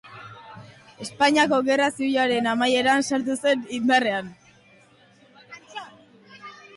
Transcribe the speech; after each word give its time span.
Espainiako 1.05 1.57
Gerra 1.67 1.89
Zibilaren 1.97 2.49
amaieran 2.53 3.05
sartu 3.09 3.35
zen 3.49 3.69
indarrean. 3.79 4.31